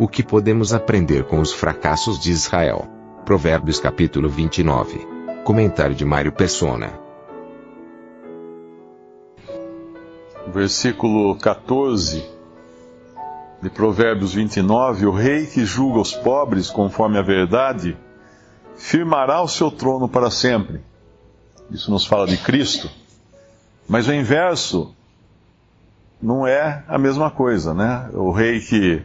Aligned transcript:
O 0.00 0.08
que 0.08 0.22
podemos 0.22 0.72
aprender 0.72 1.24
com 1.24 1.40
os 1.40 1.52
fracassos 1.52 2.18
de 2.18 2.30
Israel? 2.30 2.88
Provérbios 3.26 3.78
capítulo 3.78 4.30
29. 4.30 5.06
Comentário 5.44 5.94
de 5.94 6.06
Mário 6.06 6.32
Persona. 6.32 6.90
versículo 10.46 11.36
14 11.36 12.24
de 13.60 13.68
Provérbios 13.68 14.32
29, 14.32 15.04
o 15.04 15.12
rei 15.12 15.44
que 15.44 15.66
julga 15.66 16.00
os 16.00 16.14
pobres 16.14 16.70
conforme 16.70 17.18
a 17.18 17.22
verdade, 17.22 17.94
firmará 18.76 19.42
o 19.42 19.48
seu 19.48 19.70
trono 19.70 20.08
para 20.08 20.30
sempre. 20.30 20.80
Isso 21.70 21.90
nos 21.90 22.06
fala 22.06 22.26
de 22.26 22.38
Cristo. 22.38 22.90
Mas 23.86 24.08
o 24.08 24.14
inverso 24.14 24.94
não 26.22 26.46
é 26.46 26.84
a 26.88 26.96
mesma 26.96 27.30
coisa, 27.30 27.74
né? 27.74 28.08
O 28.14 28.30
rei 28.30 28.60
que, 28.60 29.04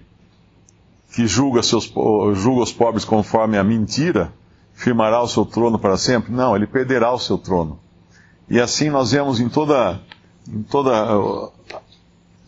que 1.13 1.27
julga, 1.27 1.63
seus, 1.63 1.85
julga 2.33 2.63
os 2.63 2.71
pobres 2.71 3.05
conforme 3.05 3.57
a 3.57 3.63
mentira, 3.63 4.33
firmará 4.73 5.21
o 5.21 5.27
seu 5.27 5.45
trono 5.45 5.79
para 5.79 5.97
sempre? 5.97 6.33
Não, 6.33 6.55
ele 6.55 6.67
perderá 6.67 7.13
o 7.13 7.19
seu 7.19 7.37
trono. 7.37 7.79
E 8.49 8.59
assim 8.59 8.89
nós 8.89 9.11
vemos 9.11 9.39
em 9.39 9.49
toda 9.49 10.01
em 10.47 10.61
toda 10.61 10.91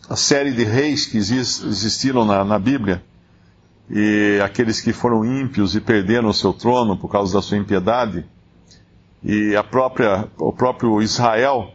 a 0.08 0.16
série 0.16 0.52
de 0.52 0.64
reis 0.64 1.06
que 1.06 1.18
existiram 1.18 2.24
na, 2.24 2.44
na 2.44 2.58
Bíblia, 2.58 3.02
e 3.90 4.40
aqueles 4.42 4.80
que 4.80 4.92
foram 4.92 5.24
ímpios 5.24 5.74
e 5.74 5.80
perderam 5.80 6.28
o 6.28 6.34
seu 6.34 6.52
trono 6.52 6.96
por 6.96 7.10
causa 7.10 7.34
da 7.34 7.42
sua 7.42 7.58
impiedade, 7.58 8.24
e 9.22 9.56
a 9.56 9.64
própria, 9.64 10.28
o 10.38 10.52
próprio 10.52 11.02
Israel, 11.02 11.72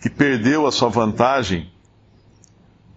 que 0.00 0.10
perdeu 0.10 0.66
a 0.66 0.72
sua 0.72 0.88
vantagem, 0.88 1.70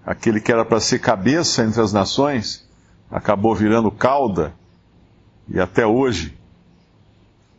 aquele 0.05 0.41
que 0.41 0.51
era 0.51 0.65
para 0.65 0.79
ser 0.79 0.99
cabeça 0.99 1.63
entre 1.63 1.81
as 1.81 1.93
nações, 1.93 2.64
acabou 3.09 3.55
virando 3.55 3.91
cauda, 3.91 4.53
e 5.47 5.59
até 5.59 5.85
hoje. 5.85 6.37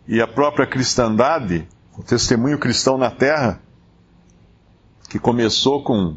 E 0.06 0.20
a 0.20 0.26
própria 0.26 0.66
cristandade, 0.66 1.66
o 1.96 2.02
testemunho 2.02 2.58
cristão 2.58 2.98
na 2.98 3.10
terra, 3.10 3.60
que 5.08 5.18
começou 5.18 5.82
com, 5.82 6.16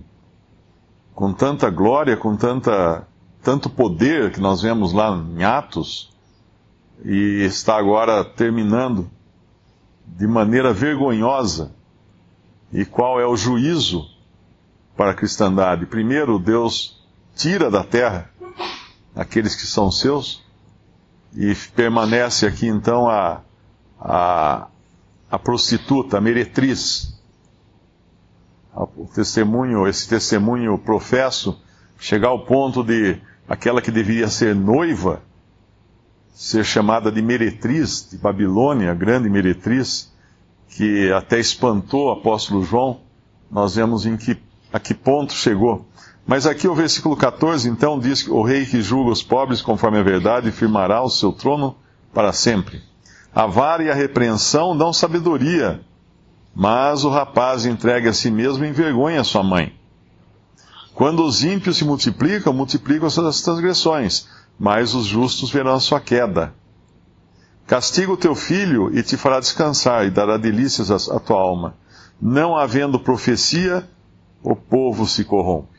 com 1.14 1.34
tanta 1.34 1.70
glória, 1.70 2.18
com 2.18 2.36
tanta, 2.36 3.08
tanto 3.44 3.70
poder 3.70 4.32
que 4.32 4.40
nós 4.40 4.62
vemos 4.62 4.94
lá 4.94 5.16
em 5.16 5.44
Atos, 5.44 6.12
e 7.04 7.44
está 7.46 7.78
agora 7.78 8.26
terminando 8.26 9.10
de 10.06 10.28
maneira 10.28 10.74
vergonhosa. 10.74 11.72
E 12.72 12.86
qual 12.86 13.20
é 13.20 13.26
o 13.26 13.38
juízo 13.38 14.06
para 14.96 15.12
a 15.12 15.16
cristandade? 15.16 15.86
Primeiro, 15.86 16.38
Deus 16.38 17.02
tira 17.36 17.72
da 17.72 17.84
terra 17.84 18.30
aqueles 19.16 19.56
que 19.56 19.66
são 19.66 19.92
seus, 19.92 20.44
e 21.36 21.54
permanece 21.76 22.46
aqui 22.46 22.68
então 22.68 23.08
a, 23.08 23.42
a, 24.00 24.68
a 25.30 25.40
prostituta, 25.40 26.18
a 26.18 26.22
meretriz, 26.22 27.20
o 28.74 29.06
testemunho, 29.14 29.88
esse 29.88 30.08
testemunho 30.08 30.78
professo, 30.78 31.62
chegar 32.00 32.30
ao 32.30 32.46
ponto 32.46 32.84
de 32.84 33.20
aquela 33.48 33.82
que 33.82 33.92
deveria 33.92 34.28
ser 34.28 34.56
noiva, 34.56 35.22
ser 36.34 36.64
chamada 36.64 37.12
de 37.12 37.22
meretriz 37.22 38.08
de 38.10 38.18
Babilônia, 38.18 38.94
grande 38.94 39.30
meretriz, 39.30 40.14
que 40.70 41.12
até 41.12 41.40
espantou 41.40 42.08
o 42.08 42.12
apóstolo 42.12 42.64
João, 42.64 43.02
nós 43.52 43.76
vemos 43.76 44.06
em 44.06 44.16
que, 44.16 44.38
a 44.72 44.80
que 44.80 44.94
ponto 44.94 45.34
chegou. 45.34 45.86
Mas 46.30 46.46
aqui 46.46 46.68
o 46.68 46.76
versículo 46.76 47.18
14 47.18 47.68
então 47.68 47.98
diz 47.98 48.22
que 48.22 48.30
o 48.30 48.44
rei 48.44 48.64
que 48.64 48.84
julga 48.84 49.10
os 49.10 49.24
pobres 49.24 49.64
conforme 49.64 49.98
a 49.98 50.04
verdade 50.04 50.52
firmará 50.52 51.02
o 51.02 51.10
seu 51.10 51.32
trono 51.32 51.76
para 52.14 52.32
sempre. 52.32 52.84
A 53.34 53.48
vara 53.48 53.84
e 53.84 53.90
a 53.90 53.96
repreensão 53.96 54.78
dão 54.78 54.94
sabedoria, 54.94 55.82
mas 56.54 57.04
o 57.04 57.10
rapaz 57.10 57.66
entregue 57.66 58.10
a 58.10 58.14
si 58.14 58.30
mesmo 58.30 58.64
envergonha 58.64 59.24
sua 59.24 59.42
mãe. 59.42 59.74
Quando 60.94 61.26
os 61.26 61.44
ímpios 61.44 61.78
se 61.78 61.84
multiplicam, 61.84 62.54
multiplicam 62.54 63.08
as 63.08 63.42
transgressões, 63.42 64.28
mas 64.60 64.94
os 64.94 65.08
justos 65.08 65.50
verão 65.50 65.74
a 65.74 65.80
sua 65.80 66.00
queda. 66.00 66.54
Castiga 67.66 68.12
o 68.12 68.18
teu 68.18 68.36
filho 68.36 68.96
e 68.96 69.02
te 69.02 69.18
fará 69.18 69.40
descansar, 69.40 70.06
e 70.06 70.12
dará 70.12 70.38
delícias 70.38 70.92
à 71.10 71.20
tua 71.20 71.40
alma. 71.40 71.76
Não 72.22 72.56
havendo 72.56 73.00
profecia, 73.00 73.90
o 74.44 74.56
povo 74.56 75.08
se 75.08 75.24
corrompe. 75.24 75.79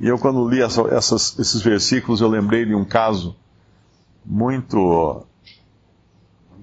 E 0.00 0.08
eu, 0.08 0.18
quando 0.18 0.48
li 0.48 0.60
essas, 0.60 1.38
esses 1.38 1.62
versículos, 1.62 2.20
eu 2.20 2.28
lembrei 2.28 2.64
de 2.64 2.74
um 2.74 2.84
caso 2.84 3.36
muito 4.24 5.26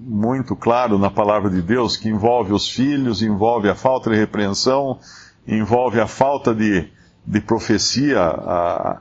muito 0.04 0.56
claro 0.56 0.98
na 0.98 1.10
palavra 1.10 1.48
de 1.48 1.62
Deus 1.62 1.96
que 1.96 2.08
envolve 2.08 2.52
os 2.52 2.68
filhos, 2.68 3.22
envolve 3.22 3.68
a 3.68 3.74
falta 3.74 4.10
de 4.10 4.16
repreensão, 4.16 4.98
envolve 5.46 6.00
a 6.00 6.08
falta 6.08 6.52
de, 6.52 6.88
de 7.24 7.40
profecia, 7.40 8.20
a, 8.20 9.00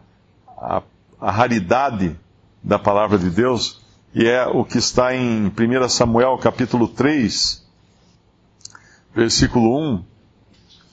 a, 0.57 0.83
a 1.19 1.31
raridade 1.31 2.15
da 2.63 2.77
palavra 2.77 3.17
de 3.17 3.31
Deus, 3.31 3.81
e 4.13 4.27
é 4.27 4.45
o 4.45 4.63
que 4.63 4.77
está 4.77 5.15
em 5.15 5.47
1 5.47 5.89
Samuel 5.89 6.37
capítulo 6.37 6.87
3, 6.87 7.65
versículo 9.15 9.79
1. 9.95 10.03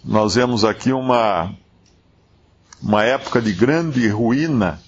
Nós 0.05 0.37
vemos 0.37 0.65
aqui 0.65 0.93
uma, 0.93 1.55
uma 2.83 3.05
época 3.05 3.41
de 3.43 3.53
grande 3.53 4.09
ruína 4.09 4.81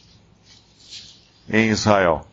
em 1.48 1.70
Israel. 1.70 2.26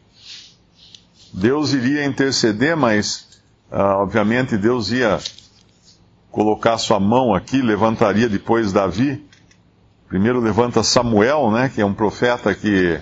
Deus 1.33 1.73
iria 1.73 2.05
interceder, 2.05 2.75
mas 2.75 3.41
uh, 3.71 4.01
obviamente 4.01 4.57
Deus 4.57 4.91
ia 4.91 5.19
colocar 6.31 6.77
sua 6.77 6.99
mão 6.99 7.33
aqui, 7.33 7.61
levantaria 7.61 8.29
depois 8.29 8.71
Davi. 8.71 9.25
Primeiro 10.07 10.39
levanta 10.39 10.83
Samuel, 10.83 11.51
né, 11.51 11.69
que 11.69 11.81
é 11.81 11.85
um 11.85 11.93
profeta 11.93 12.53
que, 12.53 12.99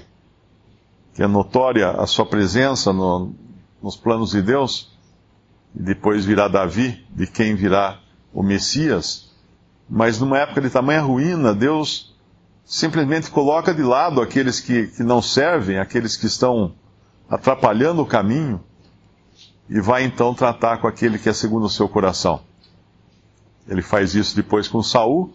que 1.14 1.22
é 1.22 1.28
notória 1.28 1.92
a 1.92 2.08
sua 2.08 2.26
presença 2.26 2.92
no, 2.92 3.34
nos 3.82 3.96
planos 3.96 4.32
de 4.32 4.42
Deus. 4.42 4.92
E 5.76 5.84
depois 5.84 6.26
virá 6.26 6.48
Davi, 6.48 7.06
de 7.10 7.28
quem 7.28 7.54
virá 7.54 8.00
o 8.34 8.42
Messias. 8.42 9.30
Mas 9.90 10.20
numa 10.20 10.40
época 10.40 10.62
de 10.62 10.70
tamanha 10.70 11.02
ruína, 11.02 11.54
Deus 11.54 12.15
simplesmente 12.66 13.30
coloca 13.30 13.74
de 13.74 13.84
lado 13.84 14.22
aqueles 14.22 14.60
que, 14.60 14.88
que 14.88 15.04
não 15.04 15.22
servem, 15.22 15.80
aqueles 15.80 16.18
que 16.18 16.26
estão 16.26 16.74
atrapalhando 17.30 18.02
o 18.02 18.06
caminho, 18.06 18.62
e 19.70 19.80
vai 19.80 20.04
então 20.04 20.34
tratar 20.34 20.78
com 20.78 20.88
aquele 20.88 21.18
que 21.18 21.30
é 21.30 21.34
segundo 21.34 21.66
o 21.66 21.70
seu 21.70 21.88
coração. 21.88 22.42
Ele 23.68 23.82
faz 23.82 24.14
isso 24.14 24.36
depois 24.36 24.68
com 24.68 24.82
Saul, 24.84 25.34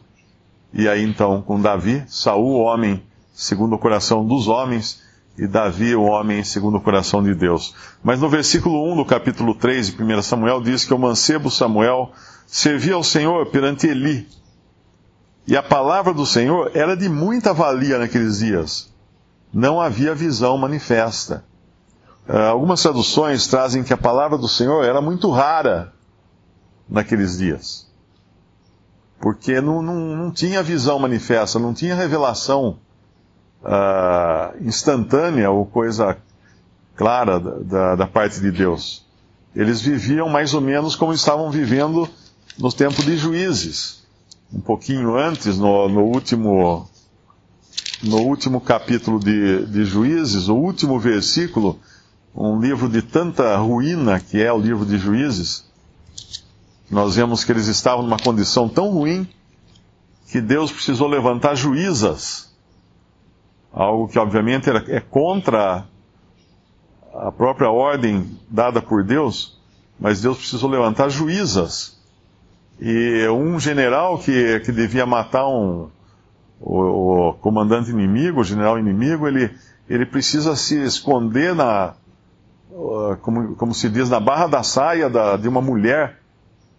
e 0.72 0.88
aí 0.88 1.02
então 1.02 1.42
com 1.42 1.60
Davi, 1.60 2.04
Saul, 2.08 2.56
o 2.56 2.60
homem 2.60 3.02
segundo 3.32 3.74
o 3.74 3.78
coração 3.78 4.26
dos 4.26 4.48
homens, 4.48 5.02
e 5.38 5.46
Davi, 5.46 5.94
o 5.94 6.02
homem 6.02 6.44
segundo 6.44 6.76
o 6.76 6.80
coração 6.80 7.22
de 7.22 7.34
Deus. 7.34 7.74
Mas 8.02 8.20
no 8.20 8.28
versículo 8.28 8.92
1 8.92 8.96
do 8.96 9.04
capítulo 9.04 9.54
3 9.54 9.96
de 9.96 10.02
1 10.02 10.22
Samuel 10.22 10.60
diz 10.60 10.84
que 10.84 10.92
o 10.92 10.98
mancebo 10.98 11.50
Samuel 11.50 12.12
servia 12.46 12.94
ao 12.94 13.02
Senhor 13.02 13.46
perante 13.46 13.86
Eli. 13.86 14.28
E 15.50 15.56
a 15.56 15.62
palavra 15.64 16.14
do 16.14 16.24
Senhor 16.24 16.70
era 16.74 16.96
de 16.96 17.08
muita 17.08 17.52
valia 17.52 17.98
naqueles 17.98 18.38
dias. 18.38 18.88
Não 19.52 19.80
havia 19.80 20.14
visão 20.14 20.56
manifesta. 20.56 21.44
Uh, 22.28 22.36
algumas 22.36 22.80
traduções 22.80 23.48
trazem 23.48 23.82
que 23.82 23.92
a 23.92 23.96
palavra 23.96 24.38
do 24.38 24.46
Senhor 24.46 24.84
era 24.84 25.00
muito 25.00 25.28
rara 25.28 25.92
naqueles 26.88 27.36
dias. 27.36 27.90
Porque 29.20 29.60
não, 29.60 29.82
não, 29.82 29.96
não 30.14 30.30
tinha 30.30 30.62
visão 30.62 31.00
manifesta, 31.00 31.58
não 31.58 31.74
tinha 31.74 31.96
revelação 31.96 32.78
uh, 33.64 34.56
instantânea 34.64 35.50
ou 35.50 35.66
coisa 35.66 36.16
clara 36.94 37.40
da, 37.40 37.96
da 37.96 38.06
parte 38.06 38.38
de 38.38 38.52
Deus. 38.52 39.04
Eles 39.52 39.80
viviam 39.80 40.28
mais 40.28 40.54
ou 40.54 40.60
menos 40.60 40.94
como 40.94 41.12
estavam 41.12 41.50
vivendo 41.50 42.08
nos 42.56 42.72
tempos 42.72 43.04
de 43.04 43.16
juízes. 43.16 43.99
Um 44.52 44.60
pouquinho 44.60 45.16
antes, 45.16 45.58
no, 45.58 45.88
no 45.88 46.02
último 46.02 46.88
no 48.02 48.16
último 48.22 48.60
capítulo 48.60 49.18
de, 49.20 49.66
de 49.66 49.84
Juízes, 49.84 50.48
o 50.48 50.56
último 50.56 50.98
versículo, 50.98 51.78
um 52.34 52.58
livro 52.58 52.88
de 52.88 53.02
tanta 53.02 53.56
ruína 53.58 54.18
que 54.18 54.42
é 54.42 54.50
o 54.50 54.58
livro 54.58 54.86
de 54.86 54.96
Juízes, 54.96 55.68
nós 56.90 57.16
vemos 57.16 57.44
que 57.44 57.52
eles 57.52 57.66
estavam 57.66 58.02
numa 58.02 58.18
condição 58.18 58.68
tão 58.68 58.90
ruim 58.90 59.28
que 60.28 60.40
Deus 60.40 60.72
precisou 60.72 61.08
levantar 61.08 61.54
juízas, 61.54 62.50
algo 63.72 64.08
que 64.08 64.18
obviamente 64.18 64.70
é 64.70 65.00
contra 65.00 65.86
a 67.12 67.30
própria 67.30 67.70
ordem 67.70 68.38
dada 68.48 68.80
por 68.80 69.04
Deus, 69.04 69.60
mas 69.98 70.22
Deus 70.22 70.38
precisou 70.38 70.70
levantar 70.70 71.10
juízas. 71.10 71.99
E 72.80 73.28
um 73.28 73.60
general 73.60 74.18
que, 74.18 74.60
que 74.60 74.72
devia 74.72 75.04
matar 75.04 75.46
um, 75.46 75.90
o, 76.58 77.28
o 77.28 77.34
comandante 77.34 77.90
inimigo, 77.90 78.40
o 78.40 78.44
general 78.44 78.78
inimigo, 78.78 79.28
ele, 79.28 79.50
ele 79.88 80.06
precisa 80.06 80.56
se 80.56 80.82
esconder 80.82 81.54
na, 81.54 81.94
como, 83.20 83.54
como 83.56 83.74
se 83.74 83.88
diz, 83.88 84.08
na 84.08 84.20
barra 84.20 84.46
da 84.46 84.62
saia 84.62 85.10
da, 85.10 85.36
de 85.36 85.48
uma 85.48 85.60
mulher 85.60 86.18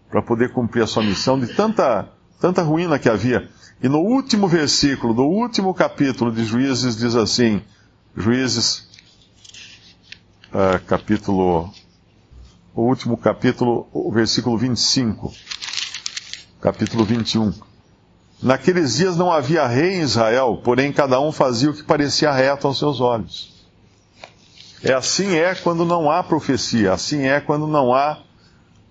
para 0.09 0.21
poder 0.21 0.51
cumprir 0.51 0.83
a 0.83 0.87
sua 0.87 1.03
missão, 1.03 1.39
de 1.39 1.47
tanta, 1.53 2.09
tanta 2.39 2.61
ruína 2.61 2.99
que 2.99 3.09
havia. 3.09 3.49
E 3.81 3.87
no 3.87 3.99
último 3.99 4.47
versículo, 4.47 5.13
do 5.13 5.23
último 5.23 5.73
capítulo 5.73 6.31
de 6.31 6.43
Juízes, 6.43 6.97
diz 6.97 7.15
assim: 7.15 7.61
Juízes, 8.15 8.87
uh, 10.53 10.83
capítulo, 10.85 11.71
o 12.75 12.81
último 12.81 13.17
capítulo, 13.17 13.87
o 13.91 14.11
versículo 14.11 14.57
25, 14.57 15.33
capítulo 16.61 17.03
21. 17.03 17.53
Naqueles 18.41 18.95
dias 18.95 19.17
não 19.17 19.31
havia 19.31 19.65
rei 19.67 19.95
em 19.95 20.01
Israel, 20.01 20.61
porém 20.63 20.93
cada 20.93 21.19
um 21.19 21.31
fazia 21.31 21.69
o 21.69 21.73
que 21.73 21.83
parecia 21.83 22.31
reto 22.31 22.67
aos 22.67 22.77
seus 22.77 23.01
olhos. 23.01 23.51
É 24.83 24.93
assim 24.93 25.35
é 25.35 25.53
quando 25.55 25.83
não 25.85 26.09
há 26.09 26.23
profecia, 26.23 26.93
assim 26.93 27.23
é 27.23 27.39
quando 27.39 27.67
não 27.67 27.93
há 27.93 28.19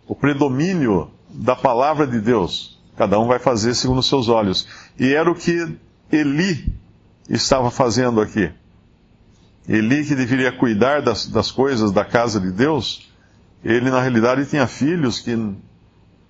o 0.07 0.15
predomínio 0.15 1.11
da 1.29 1.55
palavra 1.55 2.07
de 2.07 2.21
Deus. 2.21 2.79
Cada 2.97 3.19
um 3.19 3.27
vai 3.27 3.39
fazer 3.39 3.75
segundo 3.75 3.99
os 3.99 4.09
seus 4.09 4.29
olhos. 4.29 4.69
E 4.99 5.15
era 5.15 5.31
o 5.31 5.35
que 5.35 5.77
Eli 6.13 6.73
estava 7.29 7.71
fazendo 7.71 8.21
aqui. 8.21 8.53
Eli, 9.69 10.05
que 10.05 10.15
deveria 10.15 10.53
cuidar 10.53 11.01
das, 11.03 11.27
das 11.27 11.51
coisas 11.51 11.93
da 11.93 12.05
casa 12.05 12.41
de 12.41 12.51
Deus, 12.51 13.09
ele 13.65 13.91
na 13.91 14.01
realidade 14.01 14.47
tinha 14.47 14.67
filhos 14.67 15.21
que 15.21 15.37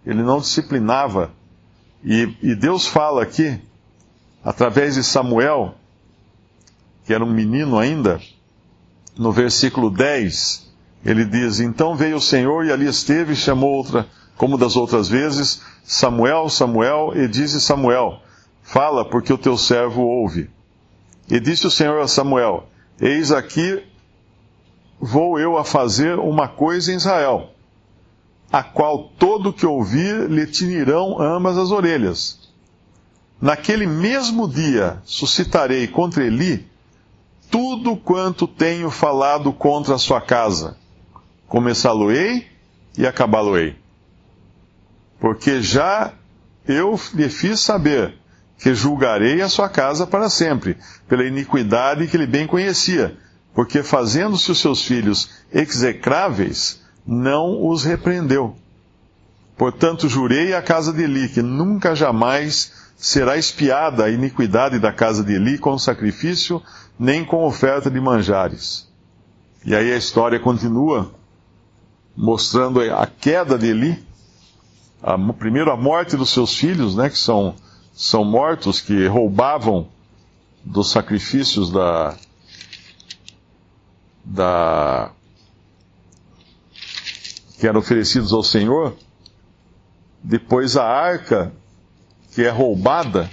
ele 0.04 0.22
não 0.22 0.38
disciplinava. 0.38 1.30
E, 2.04 2.34
e 2.42 2.54
Deus 2.54 2.86
fala 2.86 3.22
aqui, 3.22 3.60
através 4.44 4.94
de 4.94 5.04
Samuel, 5.04 5.74
que 7.04 7.12
era 7.12 7.24
um 7.24 7.32
menino 7.32 7.78
ainda, 7.78 8.20
no 9.18 9.32
versículo 9.32 9.90
10, 9.90 10.70
ele 11.04 11.24
diz: 11.24 11.60
Então 11.60 11.94
veio 11.94 12.16
o 12.16 12.20
Senhor 12.20 12.64
e 12.64 12.72
ali 12.72 12.86
esteve 12.86 13.32
e 13.32 13.36
chamou 13.36 13.70
outra, 13.70 14.06
como 14.36 14.56
das 14.56 14.76
outras 14.76 15.08
vezes, 15.08 15.62
Samuel, 15.82 16.48
Samuel, 16.48 17.12
e 17.14 17.28
disse 17.28 17.60
Samuel: 17.60 18.20
Fala, 18.62 19.04
porque 19.04 19.32
o 19.32 19.38
teu 19.38 19.56
servo 19.56 20.02
ouve. 20.02 20.48
E 21.28 21.38
disse 21.38 21.66
o 21.66 21.70
Senhor 21.70 22.00
a 22.00 22.08
Samuel: 22.08 22.68
Eis 23.00 23.30
aqui 23.30 23.82
vou 25.00 25.38
eu 25.38 25.56
a 25.56 25.64
fazer 25.64 26.18
uma 26.18 26.46
coisa 26.46 26.92
em 26.92 26.96
Israel, 26.96 27.49
a 28.52 28.62
qual 28.62 29.10
todo 29.18 29.52
que 29.52 29.66
ouvir 29.66 30.28
lhe 30.28 30.46
tinirão 30.46 31.20
ambas 31.20 31.56
as 31.56 31.70
orelhas. 31.70 32.50
Naquele 33.40 33.86
mesmo 33.86 34.48
dia 34.48 35.00
suscitarei 35.04 35.86
contra 35.86 36.24
Eli 36.24 36.68
tudo 37.50 37.96
quanto 37.96 38.46
tenho 38.46 38.90
falado 38.90 39.52
contra 39.52 39.94
a 39.94 39.98
sua 39.98 40.20
casa 40.20 40.76
começá-lo-ei 41.50 42.46
e 42.96 43.04
acabá-lo-ei. 43.04 43.76
Porque 45.18 45.60
já 45.60 46.14
eu 46.66 46.98
lhe 47.12 47.28
fiz 47.28 47.58
saber 47.58 48.14
que 48.56 48.72
julgarei 48.72 49.42
a 49.42 49.48
sua 49.48 49.68
casa 49.68 50.06
para 50.06 50.30
sempre, 50.30 50.76
pela 51.08 51.26
iniquidade 51.26 52.06
que 52.06 52.16
ele 52.16 52.26
bem 52.26 52.46
conhecia, 52.46 53.18
porque 53.52 53.82
fazendo-se 53.82 54.50
os 54.52 54.60
seus 54.60 54.84
filhos 54.84 55.30
execráveis, 55.52 56.80
não 57.10 57.66
os 57.66 57.82
repreendeu. 57.82 58.54
Portanto, 59.58 60.08
jurei 60.08 60.54
à 60.54 60.62
casa 60.62 60.92
de 60.92 61.02
Eli 61.02 61.28
que 61.28 61.42
nunca 61.42 61.92
jamais 61.92 62.72
será 62.96 63.36
espiada 63.36 64.04
a 64.04 64.10
iniquidade 64.10 64.78
da 64.78 64.92
casa 64.92 65.24
de 65.24 65.32
Eli 65.32 65.58
com 65.58 65.76
sacrifício, 65.76 66.62
nem 66.96 67.24
com 67.24 67.44
oferta 67.44 67.90
de 67.90 68.00
manjares. 68.00 68.88
E 69.64 69.74
aí 69.74 69.92
a 69.92 69.96
história 69.96 70.38
continua 70.38 71.10
mostrando 72.16 72.80
a 72.80 73.06
queda 73.06 73.58
de 73.58 73.66
Eli, 73.66 74.06
a, 75.02 75.18
primeiro 75.32 75.72
a 75.72 75.76
morte 75.76 76.16
dos 76.16 76.30
seus 76.30 76.54
filhos, 76.54 76.94
né, 76.94 77.10
que 77.10 77.18
são, 77.18 77.56
são 77.92 78.24
mortos, 78.24 78.80
que 78.80 79.08
roubavam 79.08 79.88
dos 80.64 80.90
sacrifícios 80.90 81.72
da, 81.72 82.14
da 84.24 85.10
que 87.60 87.68
eram 87.68 87.80
oferecidos 87.80 88.32
ao 88.32 88.42
Senhor, 88.42 88.96
depois 90.24 90.78
a 90.78 90.84
arca 90.84 91.52
que 92.32 92.42
é 92.42 92.48
roubada, 92.48 93.30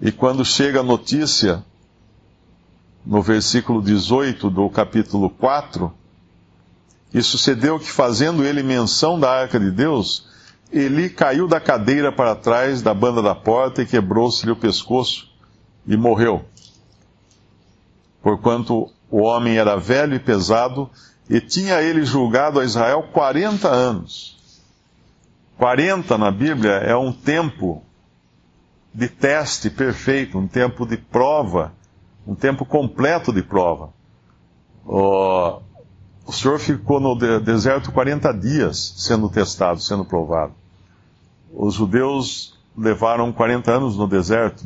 e 0.00 0.12
quando 0.12 0.44
chega 0.44 0.80
a 0.80 0.84
notícia, 0.84 1.64
no 3.04 3.20
versículo 3.20 3.82
18 3.82 4.48
do 4.48 4.70
capítulo 4.70 5.28
4, 5.28 5.92
e 7.12 7.20
sucedeu 7.22 7.80
que, 7.80 7.90
fazendo 7.90 8.44
ele 8.44 8.62
menção 8.62 9.18
da 9.18 9.28
arca 9.28 9.58
de 9.58 9.72
Deus, 9.72 10.28
Eli 10.72 11.10
caiu 11.10 11.48
da 11.48 11.60
cadeira 11.60 12.12
para 12.12 12.36
trás 12.36 12.80
da 12.80 12.94
banda 12.94 13.20
da 13.20 13.34
porta 13.34 13.82
e 13.82 13.86
quebrou-se-lhe 13.86 14.52
o 14.52 14.56
pescoço 14.56 15.28
e 15.84 15.96
morreu. 15.96 16.44
Porquanto 18.22 18.92
o 19.10 19.22
homem 19.22 19.56
era 19.56 19.76
velho 19.76 20.14
e 20.14 20.20
pesado, 20.20 20.88
e 21.30 21.40
tinha 21.40 21.80
ele 21.80 22.04
julgado 22.04 22.58
a 22.58 22.64
Israel 22.64 23.04
40 23.12 23.68
anos. 23.68 24.36
40 25.56 26.18
na 26.18 26.28
Bíblia 26.28 26.72
é 26.72 26.96
um 26.96 27.12
tempo 27.12 27.84
de 28.92 29.08
teste 29.08 29.70
perfeito, 29.70 30.36
um 30.36 30.48
tempo 30.48 30.84
de 30.84 30.96
prova, 30.96 31.72
um 32.26 32.34
tempo 32.34 32.64
completo 32.64 33.32
de 33.32 33.44
prova. 33.44 33.90
Oh, 34.84 35.60
o 36.26 36.32
Senhor 36.32 36.58
ficou 36.58 36.98
no 36.98 37.14
deserto 37.38 37.92
40 37.92 38.32
dias 38.32 38.94
sendo 38.96 39.30
testado, 39.30 39.78
sendo 39.78 40.04
provado. 40.04 40.52
Os 41.52 41.74
judeus 41.74 42.58
levaram 42.76 43.32
40 43.32 43.70
anos 43.70 43.96
no 43.96 44.08
deserto. 44.08 44.64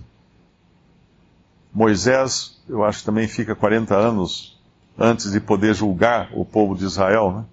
Moisés, 1.75 2.59
eu 2.67 2.83
acho 2.83 3.05
também 3.05 3.29
fica 3.29 3.55
40 3.55 3.95
anos 3.95 4.54
antes 4.99 5.33
de 5.33 5.41
poder 5.41 5.75
julgar 5.75 6.31
o 6.33 6.45
povo 6.45 6.77
de 6.77 6.85
Israel, 6.85 7.33
né? 7.33 7.45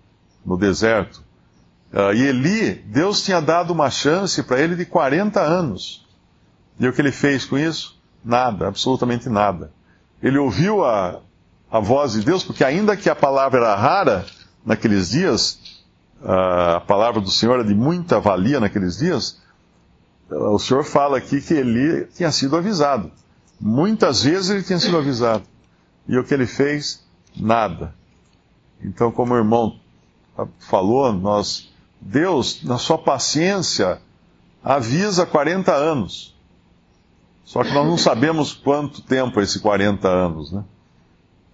no 0.45 0.57
deserto. 0.57 1.23
Uh, 1.91 2.13
e 2.13 2.27
Eli, 2.27 2.73
Deus 2.73 3.23
tinha 3.23 3.41
dado 3.41 3.71
uma 3.71 3.89
chance 3.89 4.41
para 4.43 4.59
ele 4.59 4.75
de 4.75 4.85
40 4.85 5.41
anos. 5.41 6.07
E 6.79 6.87
o 6.87 6.93
que 6.93 7.01
ele 7.01 7.11
fez 7.11 7.45
com 7.45 7.57
isso? 7.57 7.99
Nada, 8.23 8.67
absolutamente 8.67 9.27
nada. 9.29 9.71
Ele 10.21 10.37
ouviu 10.37 10.85
a, 10.85 11.19
a 11.69 11.79
voz 11.79 12.13
de 12.13 12.21
Deus, 12.21 12.43
porque 12.43 12.63
ainda 12.63 12.95
que 12.95 13.09
a 13.09 13.15
palavra 13.15 13.59
era 13.59 13.75
rara 13.75 14.25
naqueles 14.65 15.09
dias, 15.09 15.59
a 16.23 16.79
palavra 16.81 17.19
do 17.19 17.31
Senhor 17.31 17.55
era 17.55 17.63
de 17.63 17.73
muita 17.73 18.19
valia 18.19 18.59
naqueles 18.59 18.97
dias, 18.97 19.41
o 20.29 20.59
Senhor 20.59 20.83
fala 20.83 21.17
aqui 21.17 21.41
que 21.41 21.53
ele 21.53 22.05
tinha 22.15 22.31
sido 22.31 22.55
avisado. 22.55 23.11
Muitas 23.59 24.23
vezes 24.23 24.49
ele 24.49 24.63
tinha 24.63 24.79
sido 24.79 24.97
avisado. 24.97 25.43
E 26.07 26.17
o 26.17 26.23
que 26.23 26.33
ele 26.33 26.47
fez? 26.47 27.03
Nada. 27.35 27.93
Então, 28.83 29.11
como 29.11 29.33
o 29.33 29.37
irmão 29.37 29.79
falou, 30.59 31.11
nós, 31.13 31.69
Deus, 31.99 32.63
na 32.63 32.77
sua 32.77 32.97
paciência, 32.97 34.01
avisa 34.63 35.25
40 35.25 35.73
anos. 35.73 36.35
Só 37.43 37.63
que 37.63 37.73
nós 37.73 37.85
não 37.85 37.97
sabemos 37.97 38.53
quanto 38.53 39.01
tempo 39.01 39.39
é 39.39 39.43
esse 39.43 39.59
40 39.59 40.07
anos, 40.07 40.51
né? 40.51 40.63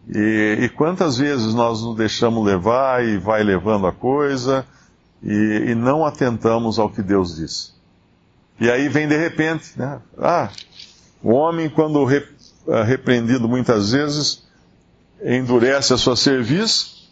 E, 0.10 0.60
e, 0.62 0.70
quantas 0.70 1.18
vezes 1.18 1.54
nós 1.54 1.82
nos 1.82 1.98
deixamos 1.98 2.46
levar 2.46 3.04
e 3.04 3.18
vai 3.18 3.44
levando 3.44 3.88
a 3.88 3.92
coisa 3.92 4.66
e, 5.22 5.66
e, 5.70 5.76
não 5.76 6.06
atentamos 6.06 6.80
ao 6.80 6.90
que 6.90 7.02
Deus 7.02 7.36
diz. 7.36 7.76
E 8.58 8.72
aí 8.72 8.88
vem 8.88 9.06
de 9.06 9.18
repente, 9.18 9.78
né? 9.78 10.00
Ah, 10.18 10.50
o 11.22 11.32
homem, 11.32 11.68
quando 11.68 12.08
ah, 12.70 12.84
repreendido 12.84 13.50
muitas 13.50 13.92
vezes, 13.92 14.47
endurece 15.24 15.94
a 15.94 15.98
sua 15.98 16.16
serviço, 16.16 17.10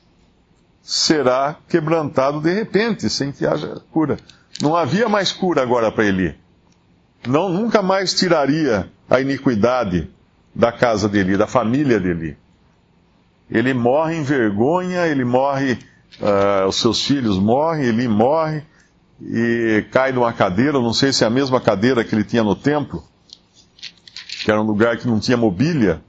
será 0.82 1.58
quebrantado 1.68 2.40
de 2.40 2.54
repente, 2.54 3.10
sem 3.10 3.32
que 3.32 3.46
haja 3.46 3.82
cura. 3.92 4.18
Não 4.62 4.76
havia 4.76 5.10
mais 5.10 5.32
cura 5.32 5.62
agora 5.62 5.92
para 5.92 6.06
Eli. 6.06 6.36
não 7.28 7.50
nunca 7.50 7.82
mais 7.82 8.14
tiraria 8.14 8.90
a 9.10 9.20
iniquidade 9.20 10.10
da 10.54 10.72
casa 10.72 11.10
dele, 11.10 11.36
da 11.36 11.48
família 11.48 12.00
dele. 12.00 12.38
Ele 13.50 13.74
morre 13.74 14.16
em 14.16 14.24
vergonha, 14.24 15.06
ele 15.08 15.26
morre, 15.26 15.74
uh, 16.20 16.68
os 16.68 16.78
seus 16.78 17.06
filhos 17.06 17.38
morrem, 17.38 17.86
ele 17.86 18.08
morre 18.08 18.64
e 19.22 19.86
cai 19.92 20.12
numa 20.12 20.34
cadeira, 20.34 20.74
não 20.74 20.94
sei 20.94 21.12
se 21.14 21.24
é 21.24 21.28
a 21.28 21.30
mesma 21.30 21.60
cadeira 21.62 22.04
que 22.04 22.14
ele 22.14 22.24
tinha 22.24 22.44
no 22.44 22.56
templo, 22.56 23.04
que 24.44 24.52
era 24.52 24.62
um 24.62 24.66
lugar 24.66 24.98
que 24.98 25.08
não 25.08 25.20
tinha 25.20 25.38
mobília. 25.38 26.02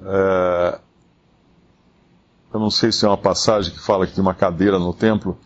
Uh, 0.00 0.78
eu 2.52 2.60
não 2.60 2.70
sei 2.70 2.90
se 2.90 3.04
é 3.04 3.08
uma 3.08 3.18
passagem 3.18 3.72
que 3.72 3.80
fala 3.80 4.06
que 4.06 4.12
tinha 4.12 4.22
uma 4.22 4.34
cadeira 4.34 4.78
no 4.78 4.94
templo, 4.94 5.38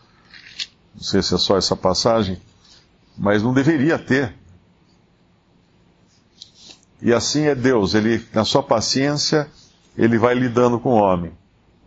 não 0.95 1.03
sei 1.03 1.23
se 1.23 1.35
é 1.35 1.39
só 1.39 1.57
essa 1.57 1.75
passagem, 1.75 2.41
mas 3.17 3.43
não 3.43 3.53
deveria 3.53 3.99
ter. 3.99 4.35
E 7.01 7.13
assim 7.13 7.47
é 7.47 7.55
Deus, 7.55 7.95
ele, 7.95 8.25
na 8.33 8.45
sua 8.45 8.63
paciência, 8.63 9.49
ele 9.97 10.17
vai 10.17 10.35
lidando 10.35 10.79
com 10.79 10.91
o 10.91 11.03
homem. 11.03 11.33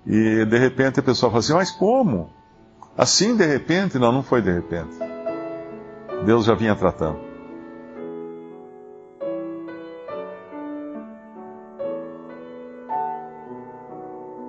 E 0.05 0.45
de 0.45 0.57
repente 0.59 0.99
a 0.99 1.03
pessoa 1.03 1.31
fala 1.31 1.39
assim: 1.39 1.53
Mas 1.53 1.71
como? 1.71 2.29
Assim 2.97 3.35
de 3.35 3.45
repente? 3.45 3.97
Não, 3.97 4.11
não 4.11 4.21
foi 4.21 4.41
de 4.41 4.51
repente. 4.51 4.95
Deus 6.25 6.45
já 6.45 6.53
vinha 6.53 6.75
tratando. 6.75 7.24